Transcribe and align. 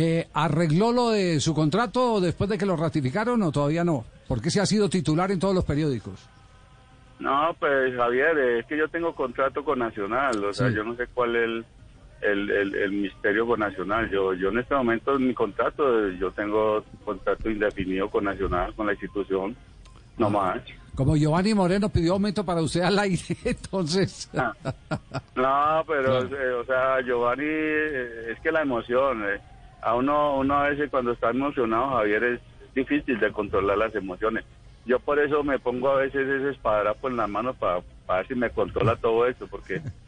Eh, 0.00 0.28
¿Arregló 0.32 0.92
lo 0.92 1.10
de 1.10 1.40
su 1.40 1.52
contrato 1.54 2.20
después 2.20 2.48
de 2.48 2.56
que 2.56 2.64
lo 2.64 2.76
ratificaron 2.76 3.42
o 3.42 3.50
todavía 3.50 3.82
no? 3.82 4.04
Porque 4.28 4.48
se 4.48 4.60
ha 4.60 4.66
sido 4.66 4.88
titular 4.88 5.32
en 5.32 5.40
todos 5.40 5.56
los 5.56 5.64
periódicos. 5.64 6.28
No, 7.18 7.56
pues 7.58 7.96
Javier, 7.96 8.38
es 8.38 8.66
que 8.66 8.78
yo 8.78 8.86
tengo 8.88 9.12
contrato 9.12 9.64
con 9.64 9.80
Nacional, 9.80 10.44
o 10.44 10.52
sea, 10.52 10.70
yo 10.70 10.84
no 10.84 10.94
sé 10.94 11.08
cuál 11.12 11.34
es 11.34 11.42
el, 11.42 11.64
el, 12.20 12.50
el, 12.50 12.74
el 12.76 12.92
misterio 12.92 13.44
con 13.44 13.58
Nacional. 13.58 14.08
Yo, 14.08 14.34
yo 14.34 14.50
en 14.50 14.58
este 14.58 14.76
momento 14.76 15.16
en 15.16 15.26
mi 15.26 15.34
contrato, 15.34 16.10
yo 16.10 16.30
tengo 16.30 16.84
contrato 17.04 17.50
indefinido 17.50 18.08
con 18.08 18.22
Nacional, 18.22 18.72
con 18.74 18.86
la 18.86 18.92
institución, 18.92 19.56
no 20.16 20.30
más. 20.30 20.60
Como 20.94 21.16
Giovanni 21.16 21.54
Moreno 21.54 21.88
pidió 21.88 22.12
aumento 22.12 22.44
para 22.44 22.62
usted 22.62 22.82
al 22.82 22.98
aire, 23.00 23.24
entonces. 23.44 24.30
No, 24.32 25.84
pero, 25.88 26.22
eh, 26.22 26.52
o 26.52 26.64
sea, 26.64 27.00
Giovanni, 27.04 27.44
eh, 27.46 28.32
es 28.32 28.40
que 28.40 28.52
la 28.52 28.62
emoción, 28.62 29.24
eh, 29.24 29.40
a 29.80 29.94
uno, 29.94 30.38
uno 30.38 30.54
a 30.54 30.68
veces 30.68 30.90
cuando 30.90 31.12
está 31.12 31.30
emocionado, 31.30 31.90
Javier, 31.90 32.24
es 32.24 32.40
difícil 32.74 33.18
de 33.18 33.32
controlar 33.32 33.78
las 33.78 33.94
emociones. 33.94 34.44
Yo 34.84 34.98
por 34.98 35.18
eso 35.18 35.44
me 35.44 35.58
pongo 35.58 35.90
a 35.90 35.96
veces 35.96 36.26
ese 36.26 36.50
espadadrapo 36.50 37.08
en 37.08 37.16
la 37.16 37.26
mano 37.26 37.54
para, 37.54 37.80
para 38.06 38.20
ver 38.20 38.28
si 38.28 38.34
me 38.34 38.50
controla 38.50 38.96
todo 38.96 39.26
esto, 39.26 39.46
porque 39.46 39.80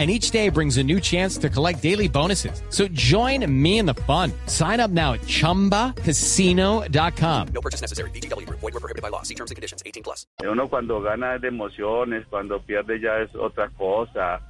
And 0.00 0.10
each 0.10 0.30
day 0.30 0.48
brings 0.48 0.78
a 0.78 0.82
new 0.82 0.98
chance 0.98 1.36
to 1.36 1.50
collect 1.50 1.82
daily 1.82 2.08
bonuses. 2.08 2.62
So 2.70 2.88
join 2.88 3.44
me 3.46 3.76
in 3.76 3.84
the 3.84 3.92
fun. 4.08 4.32
Sign 4.46 4.80
up 4.80 4.90
now 4.90 5.12
at 5.12 5.20
chumbacasino.com. 5.20 7.48
No 7.52 7.60
purchase 7.60 7.82
necessary. 7.82 8.10
Group. 8.10 8.60
Void 8.60 8.72
were 8.72 8.80
prohibited 8.80 9.02
by 9.02 9.10
law. 9.10 9.20
See 9.20 9.34
terms 9.34 9.50
and 9.50 9.56
conditions. 9.56 9.82
18 9.84 10.02
plus. 10.02 10.24
Uno 10.42 10.68
cuando 10.68 11.02
gana 11.02 11.34
es 11.34 11.42
de 11.42 11.48
emociones, 11.48 12.24
cuando 12.30 12.60
pierde 12.60 12.98
ya 12.98 13.20
es 13.20 13.34
otra 13.34 13.68
cosa, 13.76 14.40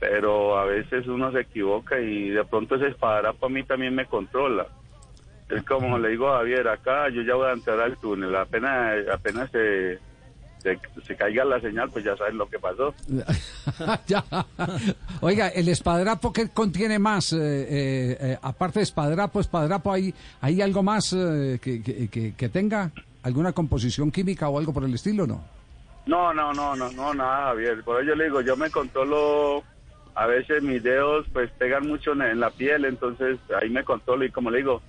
pero 0.00 0.56
a 0.56 0.64
veces 0.64 1.06
uno 1.06 1.30
se 1.32 1.40
equivoca 1.40 2.00
y 2.00 2.30
de 2.30 2.44
pronto 2.44 2.76
ese 2.76 2.88
espadadrapo 2.88 3.44
a 3.44 3.50
mí 3.50 3.62
también 3.62 3.94
me 3.94 4.06
controla. 4.06 4.68
Es 5.50 5.62
como 5.64 5.98
le 5.98 6.08
digo 6.08 6.32
a 6.32 6.38
Javier, 6.38 6.66
acá 6.68 7.10
yo 7.10 7.20
ya 7.20 7.34
voy 7.34 7.48
a 7.48 7.52
entrar 7.52 7.78
al 7.78 7.98
túnel, 7.98 8.34
apenas, 8.34 9.06
apenas 9.12 9.50
se, 9.50 9.98
se, 10.64 10.76
se 11.06 11.14
caiga 11.14 11.44
la 11.44 11.60
señal, 11.60 11.88
pues 11.90 12.04
ya 12.04 12.16
saben 12.16 12.36
lo 12.38 12.48
que 12.48 12.58
pasó. 12.58 12.92
Ya. 14.08 14.24
Oiga, 15.20 15.48
el 15.48 15.68
espadrapo 15.68 16.32
que 16.32 16.48
contiene 16.48 16.98
más, 16.98 17.32
eh, 17.32 17.36
eh, 17.38 18.16
eh, 18.20 18.38
aparte 18.42 18.80
de 18.80 18.84
espadrapo, 18.84 19.40
espadrapo, 19.40 19.92
¿hay, 19.92 20.12
hay 20.40 20.60
algo 20.62 20.82
más 20.82 21.12
eh, 21.12 21.58
que, 21.62 21.82
que- 21.82 22.34
que- 22.36 22.48
tenga? 22.48 22.90
¿Alguna 23.22 23.52
composición 23.52 24.10
química 24.10 24.48
o 24.48 24.58
algo 24.58 24.72
por 24.72 24.84
el 24.84 24.92
estilo, 24.94 25.26
no? 25.26 25.42
No, 26.06 26.34
no, 26.34 26.52
no, 26.52 26.76
no, 26.76 26.90
no, 26.92 27.14
nada, 27.14 27.46
Javier. 27.48 27.82
Por 27.82 28.00
eso 28.02 28.08
yo 28.10 28.14
le 28.16 28.24
digo, 28.24 28.40
yo 28.42 28.56
me 28.56 28.70
controlo, 28.70 29.62
a 30.14 30.26
veces 30.26 30.62
mis 30.62 30.82
dedos 30.82 31.26
pues 31.32 31.50
pegan 31.52 31.86
mucho 31.86 32.12
en, 32.12 32.22
en 32.22 32.40
la 32.40 32.50
piel, 32.50 32.84
entonces 32.84 33.38
ahí 33.60 33.70
me 33.70 33.82
controlo 33.84 34.24
y 34.26 34.30
como 34.30 34.50
le 34.50 34.58
digo, 34.58 34.82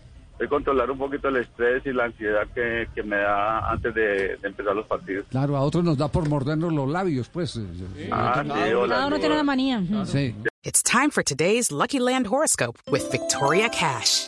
a 0.43 0.47
controlar 0.49 0.91
un 0.91 0.97
poquito 0.97 1.29
el 1.29 1.37
estrés 1.37 1.85
y 1.85 1.93
la 1.93 2.05
ansiedad 2.05 2.47
que, 2.53 2.87
que 2.93 3.03
me 3.03 3.15
da 3.17 3.69
antes 3.71 3.93
de, 3.95 4.37
de 4.37 4.47
empezar 4.47 4.75
los 4.75 4.85
partidos. 4.87 5.25
Claro, 5.29 5.55
a 5.55 5.61
otros 5.61 5.83
nos 5.83 5.97
da 5.97 6.07
por 6.09 6.27
mordernos 6.27 6.73
los 6.73 6.89
labios, 6.89 7.29
pues. 7.29 7.55
eh, 7.57 8.09
Ah, 8.11 8.43
sí, 8.43 8.73
hola, 8.73 9.07
uno 9.07 9.17
tiene 9.19 9.35
una 9.35 9.43
manía. 9.43 9.81
Sí. 10.05 10.35
It's 10.63 10.81
time 10.83 11.09
for 11.11 11.23
today's 11.23 11.71
Lucky 11.71 11.99
Land 11.99 12.27
horoscope 12.27 12.77
with 12.91 13.03
Victoria 13.11 13.69
Cash. 13.69 14.27